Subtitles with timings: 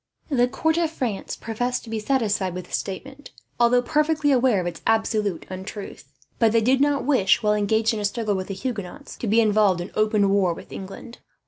[0.29, 4.65] The court of France professed to be satisfied with this statement, although perfectly aware of
[4.65, 8.55] its absolute untruth; but they did not wish, while engaged in the struggle with the
[8.55, 11.19] Huguenots, to be involved in open war with England.